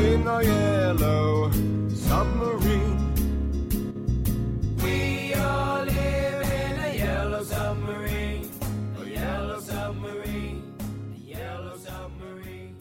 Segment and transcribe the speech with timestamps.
[0.00, 1.50] Beneath the waves in our yellow
[1.94, 2.98] submarine.
[4.82, 8.48] We all live in a yellow submarine,
[8.98, 10.62] a yellow submarine,
[11.14, 12.74] a yellow submarine.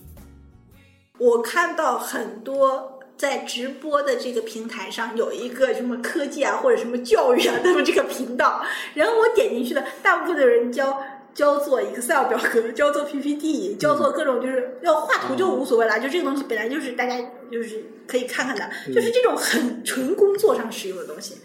[1.18, 11.04] 我看到很多在直播的这个平台上有一个什么科技啊或者什么教育啊他们这个频道，然后我点进去了，大部分的人教
[11.40, 17.18] 教做 Excel 表格，教做 PPT，教做各种就是要画图就无所谓啦，就这个东西本来就是大家
[17.50, 21.38] 就是可以看看的，就是这种很纯工作上使用的东西。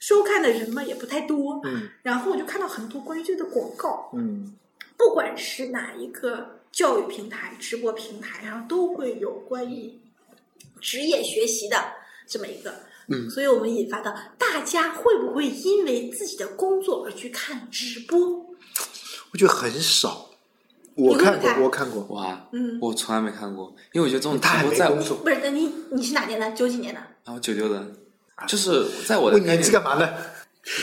[0.00, 4.56] 收看的人嘛也不太多，嗯然后我就看到很多关于这个的广告，嗯
[4.96, 9.96] 不管是哪一个教育平台、直播平台上，都会有关于
[10.80, 11.76] 职业学习的
[12.26, 12.87] 这么一个。
[13.08, 18.18] 嗯所以我们引发到大家会不会因为自己的工作而去看直播？
[19.32, 20.26] 我觉得很少。
[20.94, 22.02] 我看过，我看过。
[22.10, 26.50] 哇，嗯我从来没看过，因为我觉得这种他还直播在不是，那你你是哪年的？
[26.52, 27.00] 九几年的？
[27.24, 27.86] 啊，我九六的，
[28.48, 30.12] 就是在我的问你概念这干嘛呢？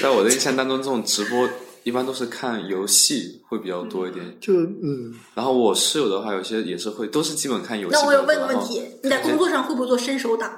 [0.01, 1.47] 在我的印象当中，这种直播
[1.83, 4.25] 一般都是看游戏会比较多一点。
[4.39, 7.95] 就嗯，然后我室友的话，有些也是会，都是基本看游戏。
[7.95, 10.57] 那我有问个问题，你在工作上会不会做伸手党？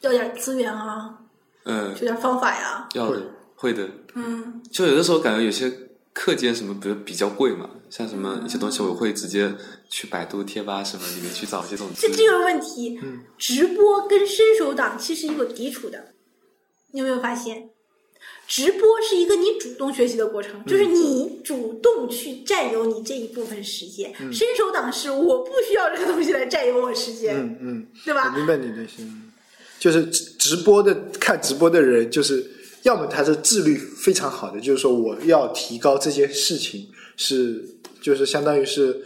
[0.00, 1.18] 要点资源啊，
[1.64, 2.88] 嗯有，点方法呀。
[2.94, 3.22] 要的
[3.54, 5.72] 会的，嗯，就有的时候感觉有些
[6.12, 9.52] 课件什么，比如比较贵嘛，像什么一些东西，我会直接
[9.88, 12.16] 去百度贴吧什么里面去找一些这种资源。
[12.16, 13.00] 这这个问题，
[13.38, 16.12] 直播跟伸手党其实有抵触的，
[16.92, 17.70] 你有没有发现？
[18.48, 24.14] 直播是一个你主动学习的过程，就是你主动去占有你这一部分时间。
[24.32, 28.30] 伸手党是我不需要这个东西来占有我时间，嗯嗯，对吧？
[28.32, 29.25] 我明白你的心。
[29.78, 32.44] 就是直播的看直播的人，就是
[32.82, 37.64] 要么他是自律非常好的，就是说我要提高这件事情，是
[38.00, 39.00] 就是相当于是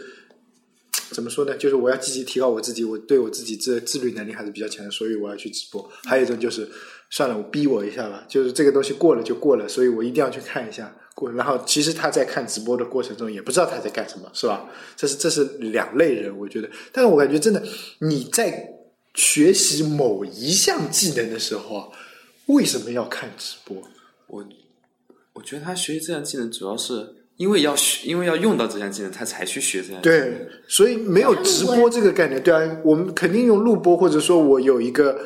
[1.11, 1.55] 怎么说呢？
[1.57, 5.89] 就是我要积极提高我自己，我对我自己自自律能力还是比较强的，所以我要去直播。
[6.05, 6.67] 还有一种就是
[7.09, 10.95] 算了，我逼我一下吧，就是这个东西过了就过了，所以我一定要去看一下。
[11.13, 14.65] 过，然后其实他在看直播的过程中也不知道他在干什么，是吧？
[14.95, 16.69] 这是这是两类人，我觉得。
[16.93, 17.61] 但是我感觉真的
[17.99, 18.65] 你在
[19.13, 21.87] 学习某一项技能的时候啊，
[22.47, 23.77] 为什么要看直播？
[24.27, 24.45] 我
[25.33, 30.19] 我觉得他学习这项技能主要是因为要学，因为要用到这项技能，他才去学这项技能。
[30.19, 35.19] 对，所以没有直播这个概念，对啊，我们肯定用录播，或者说我有一个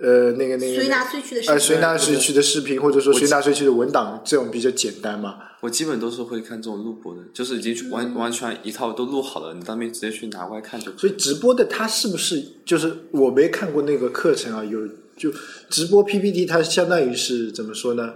[0.00, 5.36] 呃那个那个随拿随去的呃视频，随拿随去的视频，或者说随拿随去的文档，这种比较简单嘛。
[5.60, 11.00] 我基本都是会看这种录播的，就是已经完、完全一套都录好了，你当面直接去拿过来看就可以。
[11.00, 14.64] 所以直播的它是不是就是我没看过那个课程啊？
[14.64, 15.32] 有就
[15.70, 18.12] 直播 PPT，它相当于是怎么说呢？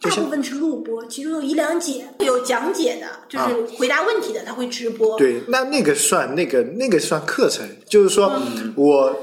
[0.00, 5.18] 大部分是录播，其中有一两节有讲解的，就是回答问题的，他会直播。
[5.18, 8.32] 对，那那个算那个那个算课程，就是说、
[8.74, 9.14] 我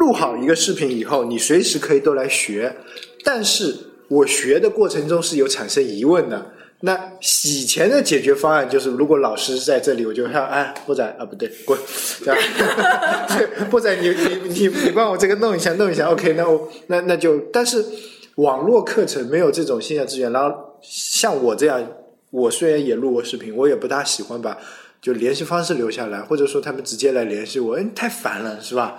[0.00, 2.74] 录好一个视频以后，你随时可以都来学，
[3.22, 3.76] 但是
[4.08, 6.52] 我学的过程中是有产生疑问的。
[6.82, 6.98] 那
[7.44, 11.78] 以前的解决方案就是，如果老师在这里，我就说，哎，波仔啊，不对，滚，
[12.24, 12.42] 这样，
[13.28, 17.84] 对，波仔，你你你你帮我这个弄一下，弄一下，OK，那我那那就，但是
[18.36, 21.86] 网络课程没有这种线下资源，然后像我这样，
[22.30, 24.56] 我虽然也录过视频，我也不大喜欢把
[25.02, 28.96] 就联系方式留下来，或者说他们直接来联系我，哎，太烦了，是吧？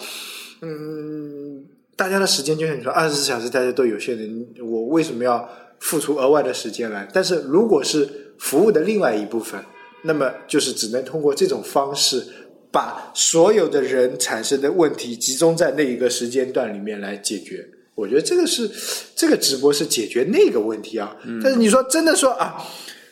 [0.62, 5.50] 嗯，大家的时间就像你说，二十四小时大家都有限的，我为什么要
[5.80, 7.08] 付出额外的时间来？
[7.12, 8.08] 但是如果是
[8.38, 9.60] 服务的另外一部分，
[10.04, 12.24] 那么就是只能通过这种方式，
[12.72, 17.68] 把所有的人产生的问题集中在那一个时间段里面来解决。
[17.94, 18.70] 我觉得这个是
[19.16, 21.16] 这个直播是解决那个问题啊。
[21.44, 22.56] 但是你说真的说啊，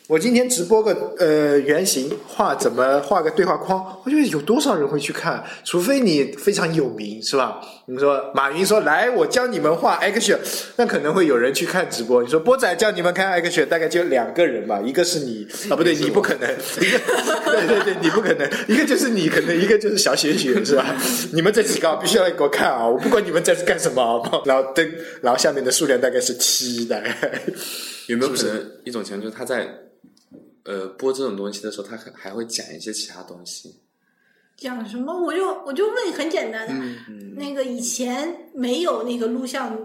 [0.09, 5.43] 我今天直播个呃原型画怎么画个对话框，我觉得有多少人会去看？
[5.63, 7.61] 除非你非常有名，是吧？
[7.85, 10.39] 你说马云说来，我教你们画 Action，
[10.77, 12.23] 那可能会有人去看直播。
[12.23, 16.97] 你说波仔教你们看 Action，大概就两个人吧，一个是你啊，不对，你不可能，一个
[17.45, 20.95] 对对对，你不可能，一个就是你，可能一个就是小雪雪，是吧？
[21.33, 22.87] 你们这几个必须要给我看啊！
[22.87, 24.91] 我不管你们在这干什么啊，然后灯，
[25.21, 27.15] 然后下面的数量大概是七，大概。
[28.07, 29.67] 有没有可能一种情况就是他在
[30.69, 33.75] 呃播这种东西的时候，他还还会讲一些其他东西？
[34.55, 36.73] 讲什么，我就我就问很简单的，
[37.09, 39.77] 嗯那个以前没有那个录像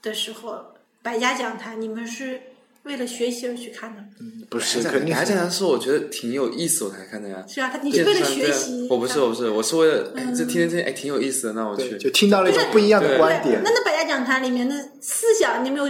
[0.00, 0.64] 的时候，
[1.02, 2.40] 百家讲坛，你们是
[2.84, 4.08] 为了学习而去看的吗？
[4.48, 7.44] 不是，讲肯定是还讲是我觉得挺有意思，我才看的呀。
[7.48, 11.98] 是啊，他你是为了学习，我不是，我不是，我是为了哎，这听听听，哎，挺有意思的，那我，去。
[11.98, 13.70] 就听到了一种不一样的观点那。
[13.70, 15.86] 那百家讲坛里面的思想，你有没有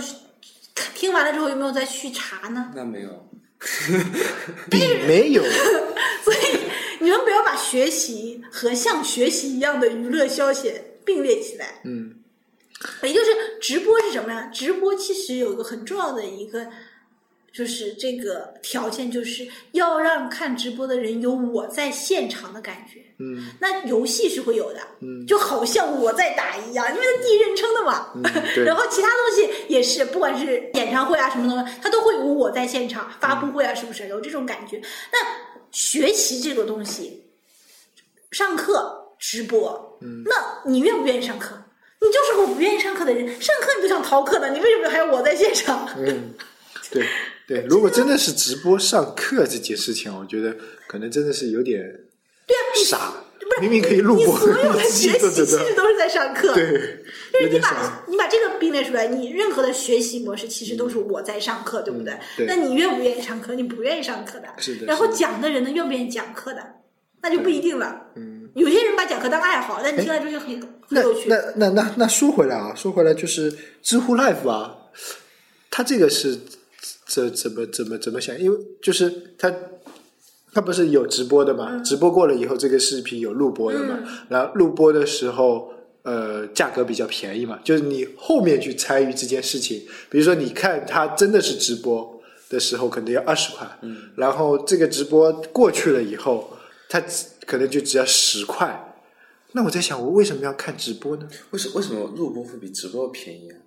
[0.75, 2.73] 看听完了之后有没有再去查呢？
[2.75, 3.29] 那没有，
[4.71, 5.43] 比没有，
[6.25, 6.39] 所以
[7.01, 10.73] 你们不要把学习和像学习一样的娱乐消遣
[11.05, 11.81] 并列起来。
[11.85, 12.15] 嗯，
[13.03, 13.31] 也就是
[13.61, 14.51] 直播是什么呀？
[14.53, 16.67] 直播其实有一个很重要的一个，
[17.53, 23.01] 就是这个条件，就是要让看直播的人有我在现场的感觉。
[23.23, 28.13] 嗯，那游戏是会有的，嗯就好像我在打一样，因为它第一人称的嘛。
[28.15, 28.23] 嗯
[28.65, 34.81] 然后其他东西也是，不管是演唱会啊什么东西，他都会有我在现场发布会啊，是不是有这种感觉？
[35.13, 35.19] 那
[35.71, 37.25] 学习这个东西，
[38.33, 41.57] 上课直播，嗯那你愿不愿意上课？
[42.01, 45.87] 你就是个不愿意上课的人，上课你都想逃课的，你为什么还要我在现场？
[45.97, 46.35] 嗯，
[46.91, 47.07] 对
[47.47, 50.57] 对，如果真的是直播上课这件事情，我觉得
[50.89, 51.83] 可能真的是有点
[52.47, 53.13] 对啊，傻
[53.51, 56.55] 不是，明明可以录播，你所有的 学习其实都是在上课。
[56.55, 57.03] 对，
[57.33, 58.05] 就是你把。
[58.07, 62.15] 你把这个并列出来，你任何的学习模式其实都是我在上课，对不对？
[62.47, 63.55] 那你愿不愿意上课？
[63.55, 64.49] 你不愿意上课的。
[64.59, 66.63] 是的然后讲的人呢，愿不愿意讲课的？
[67.23, 68.09] 那就不一定了。
[68.17, 68.49] 嗯。
[68.55, 71.29] 有些人把讲课当爱好，但你听了之后就很很有趣。
[71.29, 74.77] 那那那那说回来啊，说回来就是知乎 Live 啊，
[75.71, 76.37] 它这个是
[77.07, 78.37] 怎怎么怎么怎么想？
[78.39, 79.53] 因为就是它
[80.53, 81.79] 它不是有直播的嘛？
[81.81, 83.99] 直播过了以后，这个视频有录播的嘛？
[84.29, 85.73] 然后录播的时候。
[86.03, 92.19] 呃，价格比较便宜嘛，就是你后面去参与这件事情，比如说你看它真的是直播
[92.49, 96.57] 的时候，可能要二十块，嗯，然后这个直播过去了以后，
[96.89, 96.99] 它
[97.47, 98.97] 可能就只要十块，
[99.53, 101.29] 那我在想，我为什么要看直播呢？
[101.51, 103.61] 为什为什么录播会比直播便宜啊？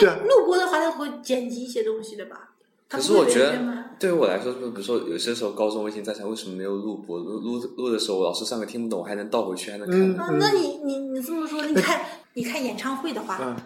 [0.00, 2.53] 对啊，录播的话，他会剪辑一些东西的吧？
[2.96, 3.58] 可是我觉得
[3.98, 7.18] 对于我来说，就比如说有些时候高中微信在想，为什么没有录播？
[7.18, 10.38] 录录录的时候，我老师上课听不懂，我还能倒回去，还能看。
[10.38, 12.00] 那你你你这么说，你看
[12.34, 13.56] 你看演唱会的话，嗯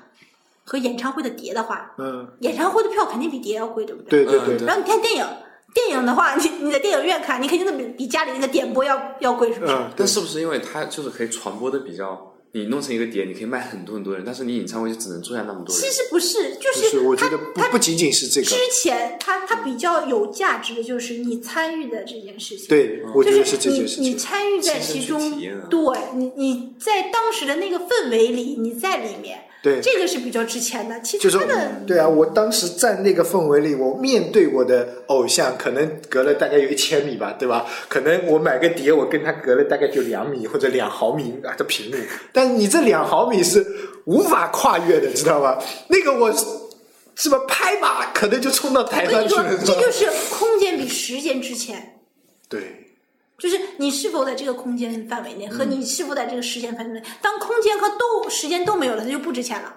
[0.64, 4.24] 和演唱会的碟的话，嗯，演唱会的票肯定比碟要贵，对不对？
[4.24, 5.26] 嗯对对对，然后你看电影，
[5.72, 9.74] 电影的话，你你在电影院看，你肯定比比家里那个点播要要贵，是不是？
[9.96, 15.90] 但是不是因为它就是可以传播的比较，你弄成一个碟，你可以卖很多很多人，但是你演唱会就只能坐下那么多人其。
[15.90, 22.68] 实不是，就不是，我觉他得不他不仅仅是这个之，前他他比较有价值的就是你参与的这件事情。。
[22.68, 24.18] 对，我觉得就是这你你件事情。
[24.18, 25.80] 参与在其中对
[26.14, 31.00] 你你在当时的那个氛围里，你在里面，对这个是比较值钱的。
[31.00, 37.66] 其就是他的，对啊，我当时在那个氛围里，我面对我的偶像，可能隔了大概有一千米吧，对吧？
[37.88, 41.96] 可能我买个碟，我跟他隔了大概就两米或者两毫米啊的屏幕，
[42.32, 43.66] 但你这两毫米是
[44.04, 45.62] 无法跨越的，知道吧？
[45.88, 46.32] 那个我
[47.14, 49.90] 是吧，拍吧，可能就冲到台上去了，，这就？
[49.90, 51.98] 是空间比时间值钱。
[52.48, 52.87] 对，
[53.38, 57.02] 就是你是否在这个空间范围内，和嗯你是否在这个时间范围内。
[57.22, 59.74] 当空间和都时间都没有了，它就不值钱了，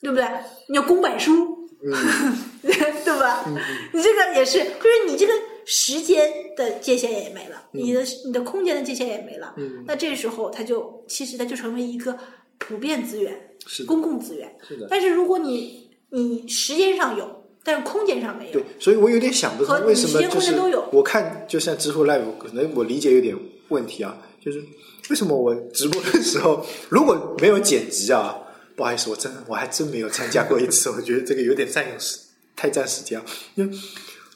[0.00, 0.24] 对不对？
[0.68, 1.68] 你要公版书，
[2.62, 3.44] 对吧？
[3.92, 5.32] 你这个也是，就是你这个
[5.64, 9.54] 时间的界限也没了，你的你的空间的界限也没了。
[9.86, 12.16] 那这时候它就其实它就成为一个
[12.58, 14.56] 普遍资源，是公共资源。
[14.66, 17.37] 是的但是如果你你时间上有，
[17.68, 20.54] 但是空间上没有对，，所以我有点想不通，为什么就是
[20.90, 23.36] 我看就像知乎 Live，可能我理解有点
[23.68, 24.64] 问题啊，就是
[25.10, 28.34] 为什么我直播的时候如果没有剪辑啊，
[28.74, 32.18] 不好意思，我真的我还真没有参加过一次，我觉得这个有点占用时，
[32.56, 33.24] 太占时间了。
[33.54, 33.78] 因为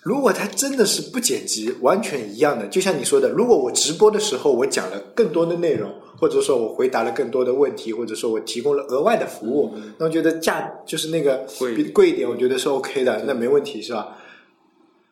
[0.02, 5.90] 如果它真的是不剪辑，完全一样的，就像你说的，如果我直播的时候我讲了更多的内容，
[6.22, 14.16] 或者说我回答了更多的问题，或者说我提供了额外的服务，那我觉得价就是那个贵贵一点，我觉得是 OK 的，那没问题是吧？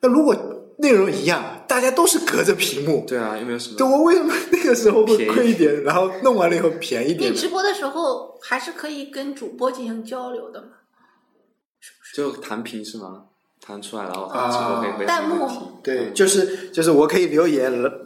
[0.02, 0.32] 那如果
[0.78, 7.32] 内容一样，大家都是隔着屏幕，对啊，有没有什么对我为什么那个时候会贵一点，然后弄完了以后便宜点？
[7.32, 10.68] 你直播的时候还是可以跟主播进行交流的嘛？
[12.14, 13.24] 就弹屏是吗？
[13.60, 15.48] 弹出来，然后啊之后可以回答弹幕。
[15.82, 17.99] 对，就是就是我可以留言了，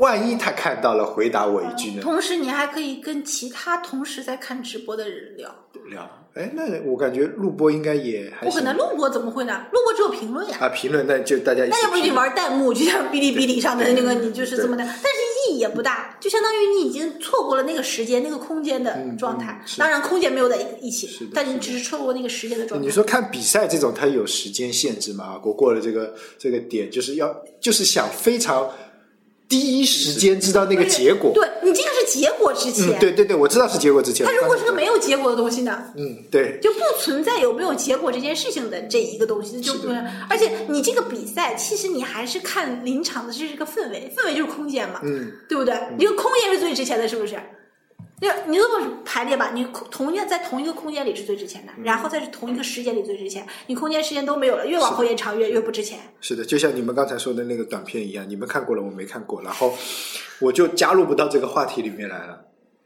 [0.00, 2.02] 万一他看到了，回答我一句呢？
[2.02, 5.54] 同时，你还可以跟其他同时在看直播的人聊。
[5.90, 9.66] 聊，哎，那我感觉录播应该也还不可能，录播怎么会呢？
[9.72, 10.56] 录播只有评论呀。
[10.60, 22.86] 啊，评论那就大家一那要不你玩弹幕，就像哔哩哔哩上的那个，你就是这么的，但是意义也不大，就相当于你已经错过了那个时间、那个空间的状态当然，空间没有在一起但你只是错过那个时间的状态。
[22.86, 25.40] 你说看比赛这种，它有时间限制吗？
[25.44, 28.70] 我过了这个这个点，就是要就是想非常
[29.50, 31.32] 第一时间知道那个结果。
[31.34, 34.24] 对你这个是结果之前，嗯，对对对，我知道是结果之前。
[34.24, 35.82] 它如果是个没有结果的东西呢？
[35.96, 40.02] 嗯，对，就不存在有没有结果这件事情的这一个东西，就不是。
[40.28, 45.74] 而且你这个比赛，其实你还是看临场的这是个氛围，氛围就是空间嘛，嗯，对不对？
[45.98, 47.34] 你这个空间是最值钱的，是不是？
[48.20, 55.98] 就你这么排列吧，你空同样在同一个空间里是最值钱的，然后在同一个时间里最值钱，你空间时间都没有了，越往后延长越越不值钱。
[56.20, 59.74] 是的，就像你们刚才说的那个短片一样，你们看过了，我没看过，然后
[60.38, 62.38] 我就加入不到这个话题里面来了，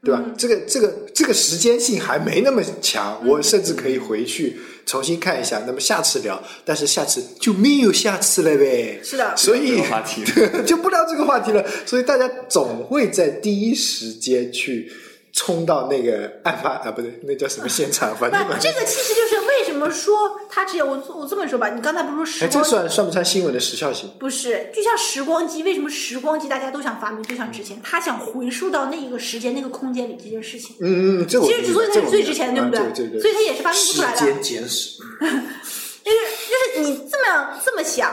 [0.05, 0.23] 对吧？
[0.39, 5.65] 这个这个这个时间性还没那么强，我甚至可以回去重新看一下。
[5.67, 9.01] 那么下次聊，但是下次就没有下次了呗。
[9.03, 10.23] 是的所以话题
[10.65, 11.67] 就不聊这个话题了。
[11.85, 14.93] 所以大家总会在第一时间去
[15.35, 18.17] 冲到那个案发啊，不对，那叫什么现场？
[18.17, 24.09] 反正不，这个其实就是为什么说他只有我我这么说吧，你刚才不是说时哎，这算算不算新闻的时效性？
[24.19, 27.81] 不是，就像时光机，为什么时光机大家都想发明，就想值钱？
[27.83, 30.77] 他想回溯到那一个时间、那个空间里这件事情。
[30.81, 33.09] 嗯嗯嗯，这我其实，所以它是最值钱的，对不对？
[33.09, 34.19] 对对，所以它也是发明不出来的。
[34.19, 34.99] 时间简史。
[36.05, 36.19] 就是
[36.77, 38.13] 就是你这么样这么想，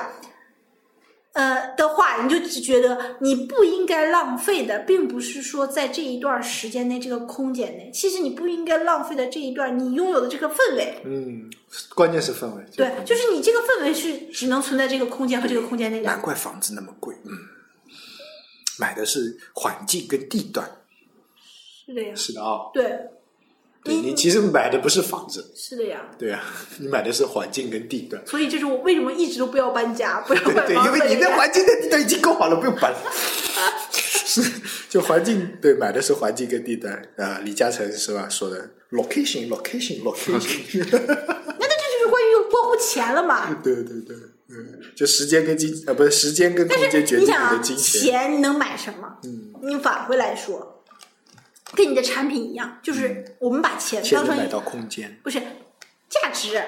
[1.33, 11.01] 呃的话，你就只觉得你不应该浪费的，并不是说在这一段时间内、这个空间内，其实你不应该浪费的这一段你拥有的这个氛围。
[11.05, 11.49] 嗯，
[11.95, 12.63] 关键是氛围。
[12.75, 16.21] 对，就是你这个氛围是只能存在这个空间和这个空间内的难。
[16.21, 17.15] 怪房子那么贵。
[17.23, 17.31] 嗯，
[18.77, 20.69] 买的是环境跟地段。
[21.85, 22.83] 是的呀，是的啊、对，
[23.83, 26.01] 对你其实买的不是房子，是的呀。
[26.19, 26.43] 对啊，
[26.79, 28.21] 你买的是环境跟地段。
[28.27, 32.93] 所以这是我为什么一直都不要搬家，不要对对，买房子因为你的环境跟地段已经够好了，不用搬。
[33.91, 34.41] 是，
[34.87, 43.53] 就环境对，买的是环境跟地段啊、李嘉诚是吧说的 location location location，那那这就是关于关乎钱了嘛？
[43.61, 44.15] 对对对，
[44.49, 48.01] 嗯，就时间跟金呃不是时间跟空但间决定你的，金钱。
[48.01, 49.17] 钱能买什么？
[49.25, 50.70] 嗯，你返回来说，
[51.75, 55.19] 跟你的产品一样，就是我们把钱当成一钱能买到空间。
[55.23, 55.39] 不是
[56.09, 56.61] 价值，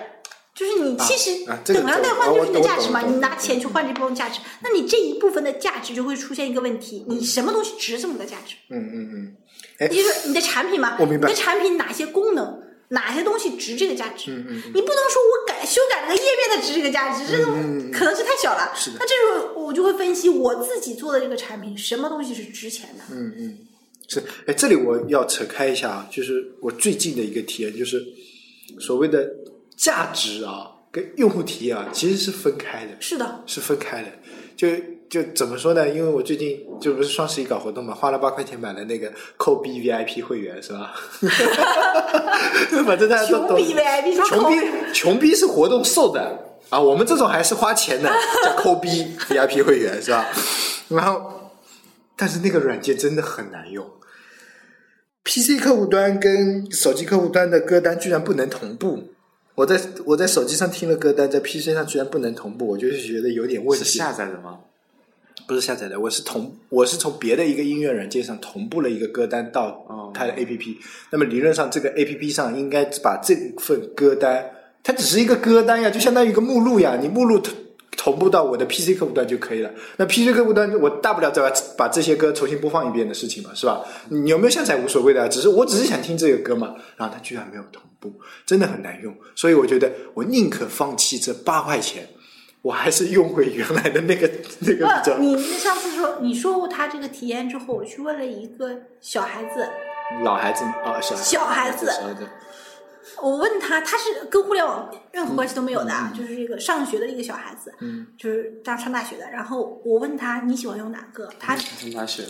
[0.55, 3.01] 就是你其实等量代换就是你的价值嘛。
[3.01, 8.55] 你拿钱去换这部分价值，那你这一部分的价值就会出现一个问题：你什么东西值这么个价值？
[8.69, 9.36] 嗯嗯嗯，
[9.79, 14.31] 哎，就是你的产品嘛，我明白你的产品哪些功能，哪些东西值这个价值？
[14.31, 18.72] 嗯你不能说我改修改了个页面的值这个价值，这种可能是太小了。
[18.74, 23.03] 嗯是的那这时候我就会分析我自己做的这个产品，什么东西是值钱的？
[23.12, 23.57] 嗯嗯
[24.07, 28.03] 是，哎，这里我要扯开一下啊，就是我最近的一个体验，就是
[28.79, 29.27] 所谓的
[29.75, 34.07] 价值啊跟用户体验啊，其实是分开的，是的，是分开的。
[34.55, 34.69] 就
[35.10, 35.89] 就怎么说呢？
[35.89, 40.93] 因为我最近就不是双十一搞活动嘛，花了八块钱买了那个扣币 VIP 会员，是吧？
[42.86, 43.50] 反正大家都懂。
[43.50, 44.60] 穷逼 VIP 说穷逼
[44.93, 48.10] 穷逼是活动送的啊，我们这种还是花钱的，
[48.43, 50.27] 叫抠逼 VIP 会员是吧？
[50.89, 51.42] 然后，
[52.24, 53.86] 但是那个软件真的很难用。
[55.25, 59.10] PC 客户端跟手机客户端的歌单居然不能同步。
[59.56, 63.84] 我在我在手机上听了歌单，在 PC 上居然不能同步，我就是觉得有点问题。
[63.84, 64.60] 是下载的吗？
[65.46, 70.77] 不是下载的，我是同我是从别的一个音乐软件上同步了一个歌单到哦它的 APP。
[71.10, 74.50] 那么理论上，这个 APP 上应该把这份歌单，
[74.82, 77.38] 它只是一个歌单呀，就相当于一个目录呀，你目录
[78.03, 79.72] 同同步到我的 PC 客户端就可以了。
[79.95, 83.81] 那 PC 客户端，我大不了再把把这些歌重新播放一遍的事情嘛，是吧？
[84.10, 88.13] 你有没有下载无所谓的啊，只是我只是想听这个歌嘛，然后它居然没有同步，
[88.45, 89.15] 真的很难用。
[89.36, 92.07] 所以我觉得我宁可放弃这八块钱。
[92.62, 94.29] 我还是用回原来的那个
[94.60, 98.69] 那个比较不，你上次说你说过他这个体验之后，我去问了一个
[99.01, 99.67] 小孩子，
[100.24, 102.25] 老孩子啊，小小孩子小孩子，
[103.22, 109.29] 我问他，他是跟互联网任何关系都没有的，啊，就是这个上学的一个小孩子，嗯，就是上上大学的。
[109.29, 111.29] 然后我问他你喜欢用哪个？
[111.39, 112.24] 他上大学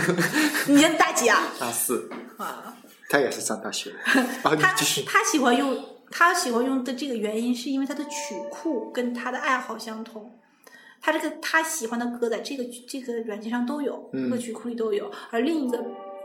[0.66, 1.42] 你念大几啊？
[1.60, 2.76] 大四，啊，
[3.08, 3.92] 他也是上大学。
[4.42, 4.74] 啊，他。
[5.06, 10.30] 他喜欢用他喜欢用的这个原因是因为他的曲库跟他的爱好相同。
[11.00, 15.78] 他这个他喜欢的歌在这个这个软件上都有，嗯歌曲库里都有，而另一个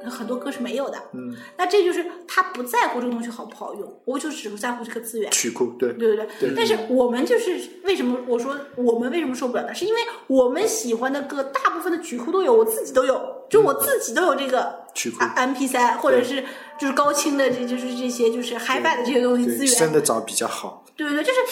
[0.06, 0.98] 很多歌是没有的。
[1.14, 5.32] 嗯，那这就是他不在乎这个东西好不好用，我就只在乎这个资源。
[5.32, 6.28] 曲库对，对不对？
[6.40, 9.74] 对但是我们就是为什么我说我们为什么受不了呢？
[9.74, 16.44] 是因为我们喜欢的歌大部分的曲库都有，我自己都有，就我自己都有这个曲库 M P 三，或者是
[16.80, 20.86] 就是高清的这就是这些就是 HiFi 的这些东西资，源，真的找比较好。
[20.96, 21.24] 对对对？
[21.24, 21.48] 就是就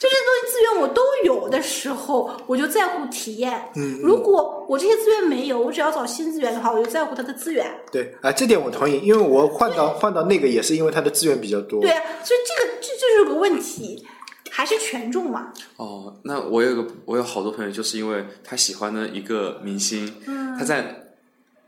[0.00, 3.70] 这些东西资源我都有的时候，我就在乎体验。
[3.76, 7.70] 嗯如果我这些资源没有，我只要找新资源的话，我就在乎它的资源。
[7.92, 11.80] 对啊，这点我同意，因为我换到换到那个也是因为它的资源比较多。
[11.82, 14.04] 对啊，所以这个这这就是个问题。
[14.52, 15.52] 还是权重嘛。
[15.76, 21.09] 哦，那我有个我有好多朋友，就是因为他喜欢的一个明星，嗯他在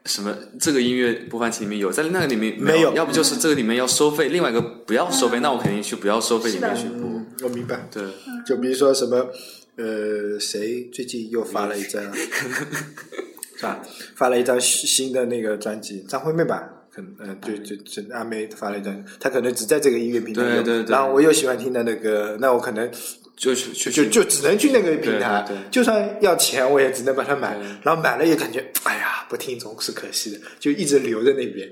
[0.04, 7.08] 什么这个音乐播放器里面有，在那个里面没有要不就是这个里面要收费，另外一个不要收费，那我肯定去不要收费里面去播。
[7.08, 7.88] 嗯，我明白。
[7.90, 8.02] 对，
[8.44, 9.28] 就比如说什么，
[9.76, 12.02] 呃，谁最近又发了一张，
[13.56, 13.80] 是吧？
[14.16, 22.90] 发了一张新新的那个专辑，张惠妹吧，可能，呃，对对对，阿妹发了一张，她可能只在这个音乐平台有，对对对然后我又喜欢听的那个，那我可能
[23.36, 31.68] 就去去就就只能去那个平台，对对对就算要钱我也只能把它买，然后买了也感觉，哎呀，不听总是可惜的，就一直留在那边。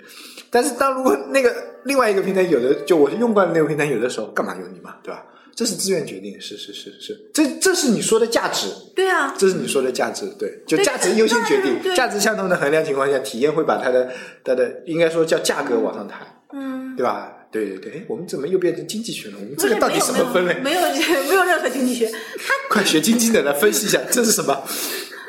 [0.50, 5.24] 但是当如果那个另外一个平台有的，就我用惯的那个平台有的时候，干嘛用你嘛，对吧？
[5.54, 14.10] 这是自愿决定，是是是是，这这是你说的价值，对啊，这是你说的价值，对，就价值优先决定，价值相同的衡量情况下，体验会把它的
[14.42, 17.36] 它的应该说叫价格往上抬，嗯，对吧？
[17.50, 19.36] 对对对，哎，我们怎么又变成经济学了？
[19.38, 20.54] 我们这个到底什么分类？
[20.60, 24.52] 没有没有任何经济学，它 快学经济的来分析一下，这是什么？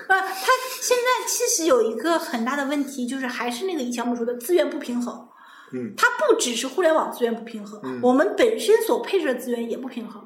[0.07, 0.51] 呃，它
[0.81, 5.27] 现在其实有一个很大的问题，就是还是那个以前我们说的资源不平衡。
[5.73, 10.21] 嗯，它不只是互联网资源不平衡，我们本身所配置的资源也不平衡。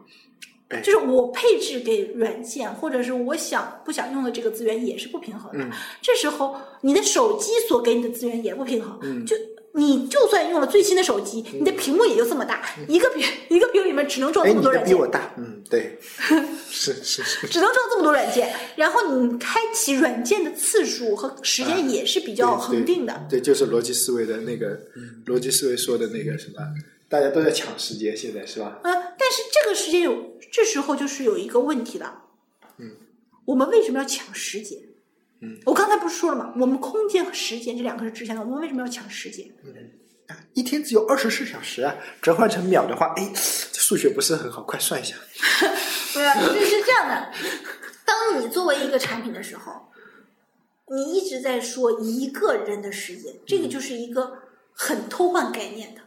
[0.70, 5.64] 哎就是我配置给软件，或者是我想不想用的这个资源也是不平衡的。
[5.64, 5.70] 嗯
[6.02, 8.98] 这时候你的手机所给你的资源也不平衡。
[9.04, 9.36] 嗯就
[9.76, 14.96] 你就算用了最新的手机，你的屏幕也就这么大，一个屏一个屏里面只能装这么多软件。
[14.96, 16.00] 比我大，嗯，对，
[16.72, 23.12] 是是是，只能装这么多软件，然后你开启软件的次数和时间也是比较恒定的。
[23.12, 24.80] 啊对，对就是逻辑思维的那个，
[25.26, 26.62] 逻辑思维说的那个什么，
[27.10, 28.80] 大家都在抢时间，现在是吧？
[28.84, 32.24] 嗯，但是这个时间有，这时候就是有一个问题了。
[32.78, 32.92] 嗯，
[33.44, 34.80] 我们为什么要抢时间？
[35.46, 36.54] 嗯，我刚才不是说了吗？
[36.60, 39.48] 我们空间和时间这两个是直线的，我们为什么要抢时间？
[39.64, 39.74] 嗯
[40.54, 43.32] 一天只有二十四小时啊，折换成秒的话，哎，
[43.72, 45.16] 这数学不是很好，快算一下。
[46.16, 47.32] 对啊，是是这样的。
[48.04, 49.74] 当你作为一个产品的时候，
[50.90, 54.40] 你一直在说一个人的时间，这个就是一个
[54.72, 56.02] 很偷换概念的。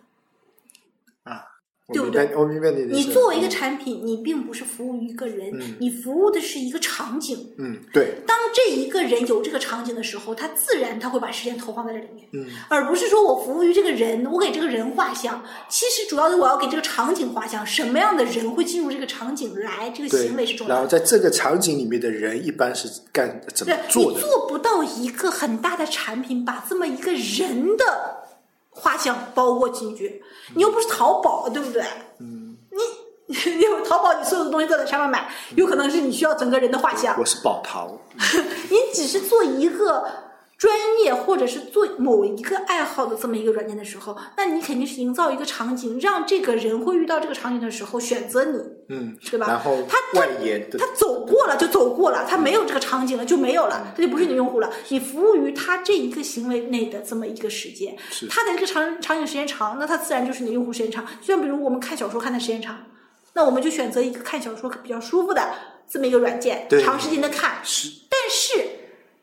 [1.88, 3.08] 我对不对，我明白你的意思。
[3.08, 7.54] 你作为一个产品，你并不是服务于一个人，嗯你服务的是一个场景。
[7.56, 15.42] 嗯，对，当这一个人有这个场景的时候，他自然他会把时间投放在这里面，嗯，而不是说我服务于这个人，我给这个人画像。
[15.70, 20.88] 其实主要的我要给这个场景画像，什么样的人会进入这个场景来，这个行为是重要的然后。
[20.90, 24.18] 在这个场景里面的人一般是干怎么做的？
[24.18, 28.27] 你做不到一个很大的产品，把这么一个人的
[28.80, 30.22] 画像包裹进去，
[30.54, 31.82] 你又不是淘宝，对不对？
[32.20, 37.90] 嗯，你 你有淘宝，你所有的东西都在上面买，有可能是你需要整个人的画像我，是宝淘，
[38.70, 40.06] 你只是做一个
[40.58, 49.46] 专业或者是做某一个爱好的这么一个软件的时候，那你肯定是营造一个场景，让这个人会遇到这个场景的时候选择你，嗯，对吧？
[49.46, 50.26] 然后他他
[50.76, 54.68] 他走过了就走过了，他没有这个场景了就没有了，他就不是你的用户了。
[54.88, 57.96] 你服务于他这一个行为内的这么一个时间，
[58.28, 61.06] 他的这个场场景时间长，那他自然就是你的用户时间长。
[61.20, 62.76] 就像比如我们看小说看的时间长，
[63.34, 65.40] 那我们就选择一个看小说比较舒服的
[65.88, 67.58] 这么一个软件，长时间的看。
[67.62, 68.68] 是但是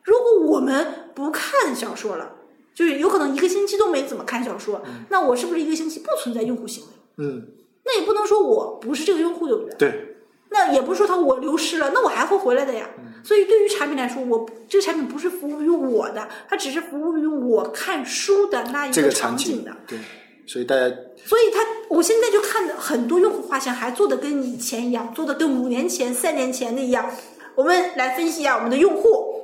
[0.02, 2.32] 如果我们不看小说了，
[2.74, 7.24] 就是有可能一个星期都没怎么看小说，那我是不是一个星期不存在用户行为？
[7.24, 7.48] 嗯，
[7.86, 9.74] 那也不能说我不是这个用户，对不对？
[9.78, 10.16] 对，
[10.50, 12.90] 那也不是说他我流失了，那我还会回来的呀。
[12.98, 19.76] 嗯所以对于产品来说，我这个产品不是服务于我的，它只是服务于我看书的那一个场场景的。
[19.84, 19.98] 对，
[20.46, 27.10] 所以大家所以他，我现在就看很多用户画像还做的跟以前一样，做的跟五年前、三年前的一样。
[27.56, 29.35] 我们来分析一下我们的用户，嗯，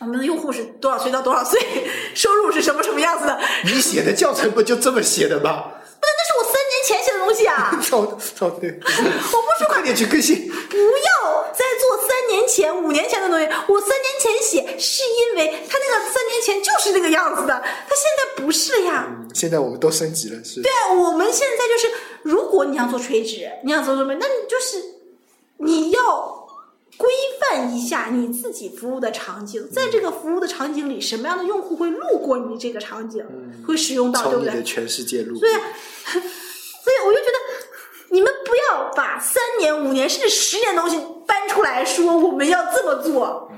[0.00, 1.60] 我们的用户是多少岁到多少岁，
[2.14, 3.40] 收入是什么什么样子的？
[3.64, 5.64] 你写的教程不就这么写的吗？
[6.00, 7.76] 不是，那是我三年前写的东西啊！
[7.82, 8.06] 操
[8.36, 10.48] 操对， 我不说快点去更新。
[10.48, 13.44] 不要再做三年前、五年前的东西。
[13.66, 19.08] 我三年前写，是因为他那个三年前就是那个样子的，他现在不是了呀。
[19.34, 24.80] 现在我们都升级了，是对啊，我们现在就是，如果你想做垂直，你想做什么，那你就是
[25.56, 26.37] 你要
[26.98, 27.08] 规
[27.40, 33.24] 范一下你自己服务的场景，在这个服务的场景里，什么样的用户会路过你这个场景，
[33.66, 34.62] 会使用到，对不对你的？
[34.64, 35.38] 全世界路。
[35.38, 35.60] 对啊，
[36.12, 43.48] 所以我就觉得，你们不要把三年、五年甚至十年的东西搬出来说我们要这么做。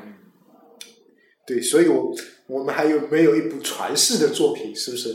[1.47, 2.13] 对，所以我
[2.47, 4.77] 我们还有没有一部传世的作品？
[4.77, 5.09] 是不是？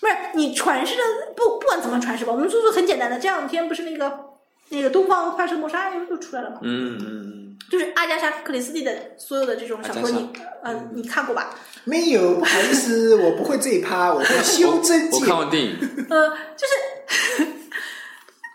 [0.00, 1.02] 不是你传世的
[1.36, 3.18] 不不管怎么传世吧，我们说说很简单的。
[3.18, 4.18] 这两天不是那个
[4.70, 6.58] 那个《东方快车谋杀案》又又出来了吗？
[6.62, 10.30] 嗯嗯就是阿加莎·克里斯蒂的所有的这种小说，你
[10.62, 11.54] 呃你看过吧？
[11.84, 15.20] 没有，不好意思，我不会这一趴，我会修真嗯，我。
[15.20, 15.76] 看完电影，
[16.10, 17.46] 呃，就是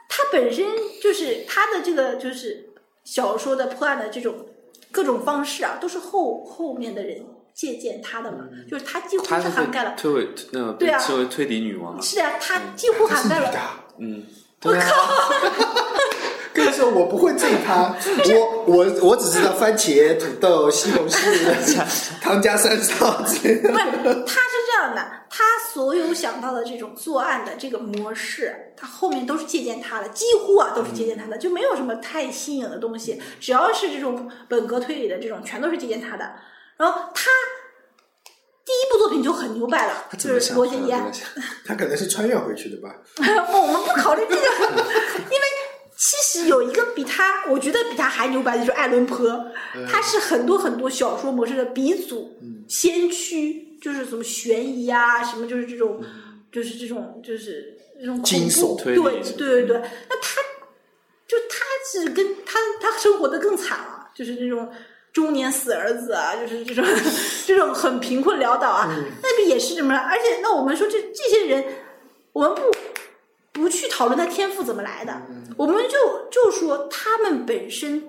[0.09, 0.65] 他本身
[1.01, 2.69] 就是他的这个就是
[3.03, 4.47] 小说的破案的这种
[4.91, 10.01] 各种方式啊，都是后后面的人借鉴他的嘛，就是他几乎她是是涵盖了被。
[10.01, 12.01] 推诿那个对啊称为推理女王啊。
[12.01, 13.51] 是啊，他几乎涵盖了。
[13.99, 14.23] 嗯，
[14.63, 14.79] 我靠！
[16.71, 17.93] 跟你说，我不会这一趴，
[18.33, 21.77] 我我我只知道番茄、土豆、西红柿、
[22.21, 23.69] 汤加三少之类的。
[23.71, 23.83] 不是，
[24.25, 33.21] 他是这样的，他所有想到的这种作案的这个模式，他后面都是借鉴他的，几乎啊都是借鉴他的，就没有什么太新颖的东西。
[33.39, 36.31] 只要是这种本格推理的这种，全都是借鉴他的。
[36.77, 37.29] 然后他
[38.65, 40.91] 第一部作品就很牛掰了，就是罗杰尼
[41.65, 42.95] 他可能是穿越回去的吧？
[43.19, 44.45] 我们不考虑这个，因
[45.29, 45.45] 为
[46.01, 49.29] 其实有一个比他，我觉得比他还牛掰的就是爱伦坡，
[49.87, 52.35] 他是很多很多小说模式的鼻祖、
[52.67, 56.03] 先驱，就是什么悬疑啊，什么就是这种，
[56.51, 59.77] 就是这种，就是这种恐怖，对对对对。
[59.77, 60.41] 那他
[61.27, 64.67] 就他是跟他他生活的更惨了，就是那种。
[65.13, 66.85] 中年死儿子啊，就是这种
[67.45, 68.87] 这种很贫困潦倒啊，
[69.21, 71.65] 那个也是什么，而且那我们说这这些人，
[72.31, 72.61] 我们不
[73.61, 75.21] 不去讨论他天赋怎么来的，
[75.55, 78.03] 我们就就说他们本身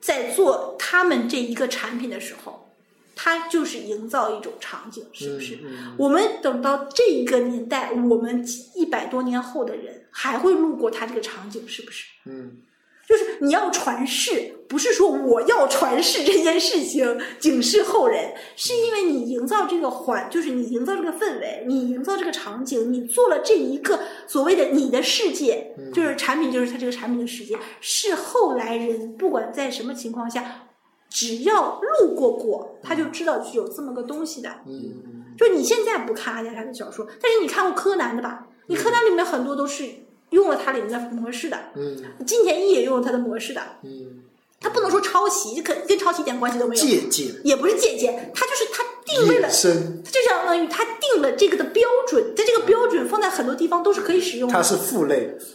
[0.00, 2.68] 在做他们这一个产品的时候，
[3.14, 5.58] 他就是营造一种场景，是不是？
[5.96, 12.04] 我们等到这一个年代，我们一百多年后的人还会路过他这个场景，是不是？
[12.26, 12.58] 嗯，
[13.06, 30.66] 就是你要传世，不是说我要传世这件事情警示后人，是因为你营造这个环，就是你营造这个氛围，你营造这个场景，你做了这一个所谓的你的世界，就是产品，就是它这个产品的世界，是后来人不管在什么情况下，
[31.08, 34.50] 只要路过过，他就知道有这么个东西的。
[34.66, 38.48] 嗯，就你现在不看阿加莎的小说，但是你看过柯南的吧？
[38.66, 39.84] 你柯南里面很多都是
[40.30, 41.96] 用了它里面的模式的，嗯。
[42.26, 44.22] 金田一也用了它的模式的，嗯，
[44.60, 55.36] 它不能说抄袭，跟跟抄袭一点关系都没有，借鉴、也不是借鉴，它就是它定位了它就相当于它定了这个的标准，在这个标准放在很多地方都是可以使用的，它是父类，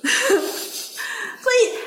[1.42, 1.78] 所以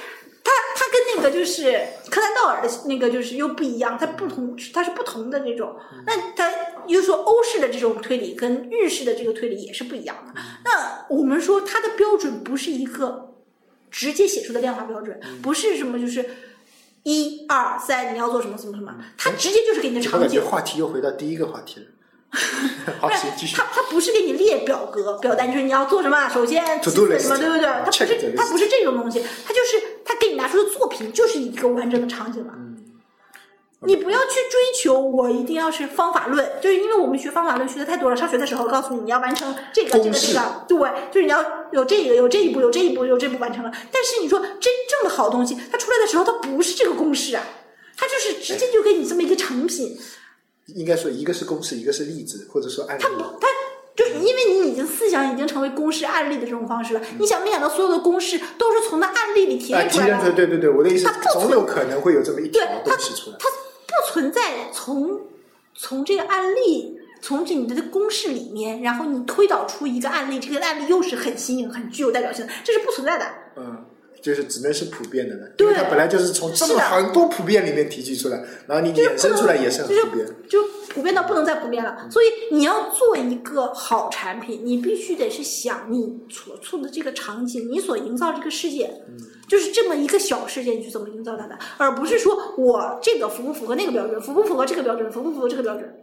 [1.35, 1.63] 就是
[2.11, 5.77] 柯南道尔的那个就是又不一样，它不同，它是不同的那种。
[6.07, 6.51] 那它
[6.87, 10.41] 又说欧式的这种推理跟日式的这个推理也是不一样的。
[10.65, 13.35] 那我们说它的标准不是一个
[13.91, 16.25] 直接写出的量化标准，不是什么就是
[17.03, 20.43] 一二三你要做什么什么什么，它直接就是给你的我场景。
[20.43, 21.87] 话题又回到第一个话题了。
[22.99, 23.65] 好，继续它。
[23.73, 27.69] 它不是给你列表格表单，就是你要做什么，首先什么，对不对？
[27.69, 32.53] 他不是它不是这种东西，他就是它给你拿出的作品就是一个完整的场景了。
[32.57, 32.71] 嗯
[33.87, 38.17] 你不要去追求我一定要是方法论，就是因为我们学方法论学的太多了。
[38.17, 40.79] 上学的时候告诉你你要完成这个这个这个，对，
[41.13, 43.71] 就是你要有这个有这一步有这一步有这一步完成了。
[43.93, 47.45] 但是你说真正的好东西，它出来的时候它不是这个公式啊，
[47.95, 49.99] 它就是直接就给你这么一个成品。
[50.69, 53.11] 应该说一个是公式，一个是例子，或者说案例它。
[53.11, 53.47] 不，它
[53.97, 57.01] 就是因为你已经思想已经成为公式案例的这种方式了。
[57.19, 60.33] 你想没想到所有的公式都是从那案例里提啊，炼出来的？
[60.33, 63.37] 对对对，我的意思它不，总有可能会有这么一条东西出来。
[63.39, 64.41] 它不存在
[64.73, 65.21] 从
[65.75, 67.01] 从这个案例。
[67.23, 73.25] 从这你的公式里面，然后你推导出一个案例，这个案例又是很新颖、很具有代表性的，这是不存在的。
[73.57, 73.83] 嗯，
[74.25, 80.27] 就是只能是普遍的了，对因为它本来就是从这么是很多普遍里面提取出来，然后你衍生出来也是很普遍。
[80.49, 82.09] 就普遍到不能再普遍了。
[82.11, 88.91] 所以你要做一个好产品，你必须得是想你所处的这个场景，你所营造这个世界，
[89.47, 95.95] 就是这么一个小世界，你去怎么营造它的，而不是说我这个符不符合那个标准，符不符合这个标准，符不符合这个标准。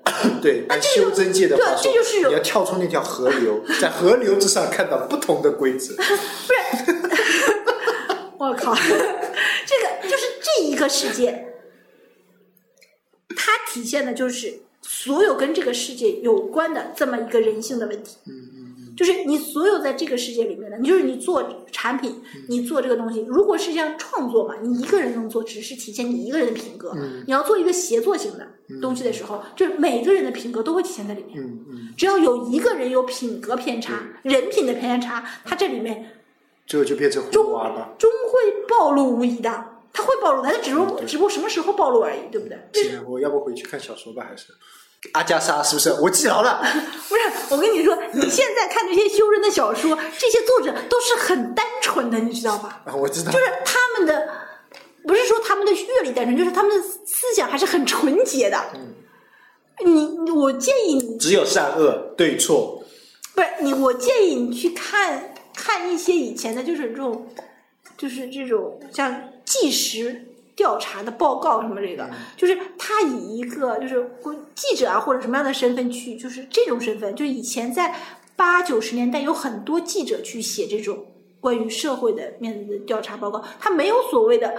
[0.43, 5.95] 对，按修真界的话说，对这就是有你要跳出那条河流， 在河流之上看到不同的规则。
[5.97, 7.00] 不是，
[8.41, 11.53] 我靠， 这个就是这一个世界，
[13.35, 18.17] 它体现的就是所有跟这个世界有关的这么一个人性的问题。
[18.25, 26.97] 嗯嗯嗯，就是你所有在这个世界里面的，你就是你做产品，你做这个东西，如果是这样创作嘛，你一个人能做，只是体现你一个人的品格。
[27.27, 28.47] 你要做一个协作型的
[28.81, 31.39] 东西的时候，就是每个人的品格都会体现在里面。
[31.39, 36.20] 嗯嗯，只要有一个人有品格偏差、人品的偏差，他这里面
[36.71, 37.93] 最后就变成葫芦娃了。
[37.99, 39.51] 终会暴露无遗的，
[39.91, 42.57] 他会暴露的，他只不过只不过什么时候暴露而已，对不对？
[42.81, 44.25] 行，我要不回去看小说吧？
[44.29, 44.45] 还是
[45.11, 45.91] 阿加莎是不是？
[46.01, 46.63] 我记牢了。
[47.09, 52.81] 不是，我跟你说，你现在看这些修真的小说，这些作者都是很单纯的，你知道吧？
[52.85, 53.37] 啊，我知道就。
[53.37, 54.29] 是他们的，
[55.05, 58.57] 不是说他们的阅历单纯，就是他们的思想还是很纯洁的。
[58.75, 58.95] 嗯
[59.83, 62.83] 你我建议你只有善恶对错。
[63.33, 67.27] 不是你，我建议你去看看一些以前的，就是这种
[67.97, 74.11] 就是这种像纪实调查的报告什么这个，就是他以一个就是
[74.55, 77.95] 记者啊或者什么样的身份去，就是这种身份，就是以前在
[78.35, 81.05] 八九十年代有很多记者去写这种
[81.39, 84.55] 关于社会的面子的调查报告，他没有所谓的。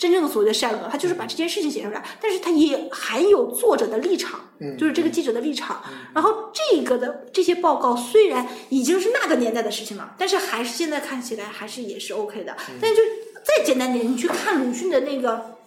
[0.00, 4.40] 真正的所谓的善恶，他就是把这件事情写出来，但是他也含有作者的立场，
[4.78, 5.82] 就是这个记者的立场。
[6.14, 12.56] 然后这个的这些报告虽然已经是那个年代的事情了，但是还是现在看起来还是也是 OK 的。
[12.80, 13.02] 但是就
[13.44, 15.58] 再简单点，你去看鲁迅的那个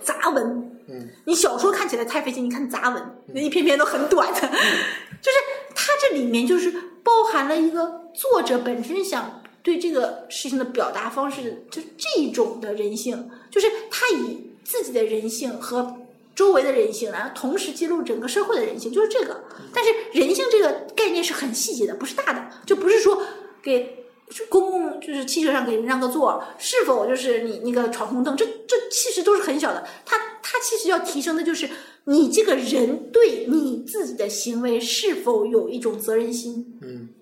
[0.00, 3.02] 杂文，嗯，你小说看起来太费劲，你看杂文，
[3.34, 5.38] 那一篇篇都很短的， 就是
[5.74, 6.70] 它这里面就是
[7.02, 15.96] 包含了一个作者本身想对这个事情的表达方式，就这种的人性，就是他以自己的人性和
[16.34, 19.44] 周围的人性，然后同时记录整个社会的人性，就是这个。
[19.72, 23.22] 但是人性这个概念是很细节的，不是大的，就不是说
[23.62, 24.04] 给
[24.48, 29.86] 公共就是汽车上给人让个座，是否就是你那个闯红灯，这这其实都是很小的。
[30.06, 31.68] 他他其实要提升的就是
[32.04, 36.78] 你这个人对你自己的行为是否有一种责任心。
[36.80, 37.08] 嗯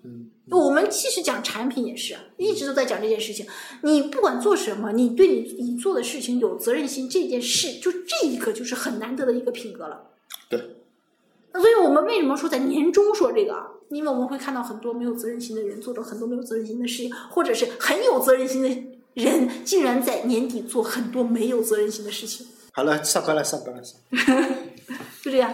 [0.51, 3.47] 我们其实讲产品也是，一直都在讲这件事情。
[3.83, 10.09] 你不管做什么，你对你你做的事情有责任心，这件事就这一个就是很难得的一个品格了。
[10.49, 10.75] 对。
[11.53, 13.67] 那所以我们为什么说在年终说这个啊？
[13.89, 18.69] 因为我们会看到很多没有责任心的人做着很多没有责任心的事情，或者是很有责任心的
[19.15, 24.55] 人，竟然在年底做很多没有责任心的事情，好了，上班了，上班了，上班了。
[25.21, 25.53] 就这样。